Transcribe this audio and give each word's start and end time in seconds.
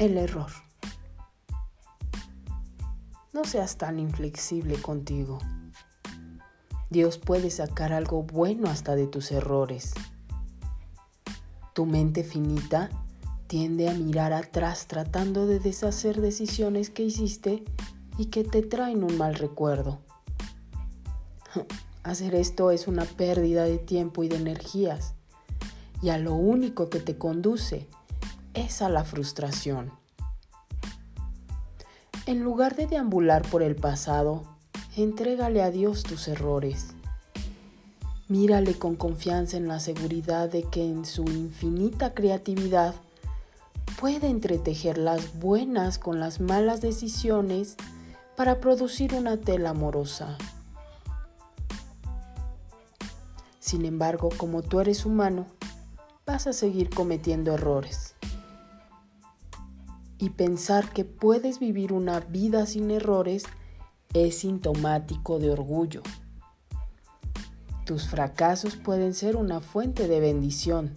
El 0.00 0.16
error. 0.16 0.50
No 3.34 3.44
seas 3.44 3.76
tan 3.76 3.98
inflexible 3.98 4.80
contigo. 4.80 5.36
Dios 6.88 7.18
puede 7.18 7.50
sacar 7.50 7.92
algo 7.92 8.22
bueno 8.22 8.70
hasta 8.70 8.96
de 8.96 9.06
tus 9.06 9.30
errores. 9.30 9.92
Tu 11.74 11.84
mente 11.84 12.24
finita 12.24 12.88
tiende 13.46 13.90
a 13.90 13.92
mirar 13.92 14.32
atrás 14.32 14.86
tratando 14.86 15.46
de 15.46 15.60
deshacer 15.60 16.22
decisiones 16.22 16.88
que 16.88 17.02
hiciste 17.02 17.62
y 18.16 18.30
que 18.30 18.42
te 18.42 18.62
traen 18.62 19.04
un 19.04 19.18
mal 19.18 19.34
recuerdo. 19.34 19.98
Hacer 22.04 22.36
esto 22.36 22.70
es 22.70 22.88
una 22.88 23.04
pérdida 23.04 23.64
de 23.64 23.76
tiempo 23.76 24.24
y 24.24 24.28
de 24.28 24.36
energías 24.36 25.12
y 26.00 26.08
a 26.08 26.16
lo 26.16 26.32
único 26.32 26.88
que 26.88 27.00
te 27.00 27.18
conduce 27.18 27.86
es 28.54 28.82
a 28.82 28.88
la 28.88 29.04
frustración. 29.04 29.92
En 32.26 32.42
lugar 32.42 32.76
de 32.76 32.86
deambular 32.86 33.42
por 33.48 33.62
el 33.62 33.76
pasado, 33.76 34.44
entrégale 34.96 35.62
a 35.62 35.70
Dios 35.70 36.02
tus 36.02 36.28
errores. 36.28 36.88
Mírale 38.28 38.74
con 38.78 38.94
confianza 38.94 39.56
en 39.56 39.66
la 39.66 39.80
seguridad 39.80 40.48
de 40.48 40.62
que 40.62 40.84
en 40.84 41.04
su 41.04 41.24
infinita 41.24 42.14
creatividad 42.14 42.94
puede 44.00 44.28
entretejer 44.28 44.98
las 44.98 45.38
buenas 45.38 45.98
con 45.98 46.20
las 46.20 46.40
malas 46.40 46.80
decisiones 46.80 47.76
para 48.36 48.60
producir 48.60 49.14
una 49.14 49.36
tela 49.36 49.70
amorosa. 49.70 50.38
Sin 53.58 53.84
embargo, 53.84 54.30
como 54.36 54.62
tú 54.62 54.80
eres 54.80 55.04
humano, 55.04 55.46
vas 56.26 56.46
a 56.46 56.52
seguir 56.52 56.90
cometiendo 56.90 57.54
errores 57.54 58.14
y 60.20 60.30
pensar 60.30 60.92
que 60.92 61.04
puedes 61.04 61.58
vivir 61.58 61.92
una 61.92 62.20
vida 62.20 62.66
sin 62.66 62.90
errores 62.90 63.44
es 64.12 64.38
sintomático 64.40 65.38
de 65.38 65.50
orgullo. 65.50 66.02
Tus 67.86 68.06
fracasos 68.06 68.76
pueden 68.76 69.14
ser 69.14 69.34
una 69.36 69.60
fuente 69.60 70.08
de 70.08 70.20
bendición, 70.20 70.94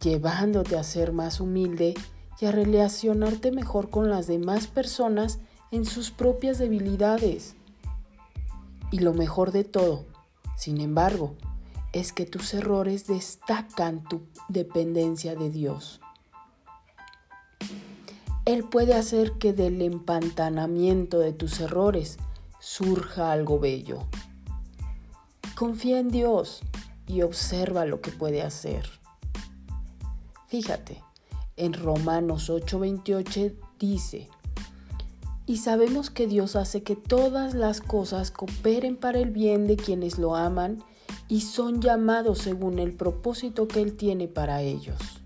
llevándote 0.00 0.76
a 0.76 0.84
ser 0.84 1.12
más 1.12 1.40
humilde 1.40 1.94
y 2.38 2.46
a 2.46 2.52
relacionarte 2.52 3.50
mejor 3.50 3.88
con 3.88 4.10
las 4.10 4.26
demás 4.26 4.66
personas 4.66 5.38
en 5.70 5.86
sus 5.86 6.10
propias 6.10 6.58
debilidades. 6.58 7.56
Y 8.92 9.00
lo 9.00 9.14
mejor 9.14 9.52
de 9.52 9.64
todo, 9.64 10.04
sin 10.56 10.80
embargo, 10.80 11.34
es 11.92 12.12
que 12.12 12.26
tus 12.26 12.52
errores 12.52 13.06
destacan 13.06 14.04
tu 14.04 14.20
dependencia 14.48 15.34
de 15.34 15.50
Dios. 15.50 16.00
Él 18.48 18.64
puede 18.64 18.94
hacer 18.94 19.32
que 19.32 19.52
del 19.52 19.82
empantanamiento 19.82 21.18
de 21.18 21.34
tus 21.34 21.60
errores 21.60 22.16
surja 22.58 23.30
algo 23.30 23.60
bello. 23.60 23.98
Confía 25.54 25.98
en 25.98 26.08
Dios 26.08 26.62
y 27.06 27.20
observa 27.20 27.84
lo 27.84 28.00
que 28.00 28.10
puede 28.10 28.40
hacer. 28.40 28.88
Fíjate, 30.46 31.04
en 31.58 31.74
Romanos 31.74 32.48
8:28 32.48 33.52
dice, 33.78 34.30
y 35.44 35.58
sabemos 35.58 36.08
que 36.08 36.26
Dios 36.26 36.56
hace 36.56 36.82
que 36.82 36.96
todas 36.96 37.52
las 37.52 37.82
cosas 37.82 38.30
cooperen 38.30 38.96
para 38.96 39.18
el 39.18 39.30
bien 39.30 39.66
de 39.66 39.76
quienes 39.76 40.16
lo 40.16 40.36
aman 40.36 40.82
y 41.28 41.42
son 41.42 41.82
llamados 41.82 42.38
según 42.38 42.78
el 42.78 42.94
propósito 42.94 43.68
que 43.68 43.82
Él 43.82 43.94
tiene 43.98 44.26
para 44.26 44.62
ellos. 44.62 45.17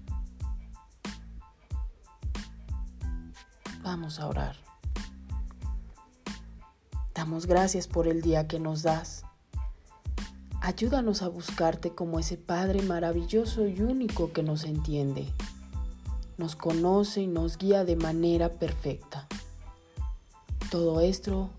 Vamos 3.82 4.20
a 4.20 4.28
orar. 4.28 4.56
Damos 7.14 7.46
gracias 7.46 7.88
por 7.88 8.08
el 8.08 8.22
día 8.22 8.46
que 8.46 8.58
nos 8.58 8.82
das. 8.82 9.24
Ayúdanos 10.60 11.22
a 11.22 11.28
buscarte 11.28 11.90
como 11.90 12.20
ese 12.20 12.36
Padre 12.36 12.82
maravilloso 12.82 13.66
y 13.66 13.80
único 13.80 14.32
que 14.32 14.44
nos 14.44 14.64
entiende, 14.64 15.26
nos 16.38 16.54
conoce 16.54 17.22
y 17.22 17.26
nos 17.26 17.58
guía 17.58 17.84
de 17.84 17.96
manera 17.96 18.48
perfecta. 18.48 19.26
Todo 20.70 21.00
esto 21.00 21.50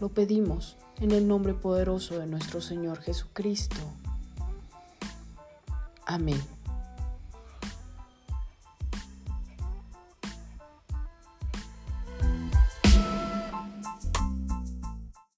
lo 0.00 0.08
pedimos 0.08 0.76
en 1.00 1.12
el 1.12 1.28
nombre 1.28 1.54
poderoso 1.54 2.18
de 2.18 2.26
nuestro 2.26 2.60
Señor 2.60 2.98
Jesucristo. 3.00 3.80
Amén. 6.04 6.42